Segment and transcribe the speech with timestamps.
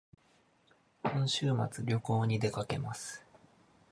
[1.03, 3.23] 今週末旅行に出かけます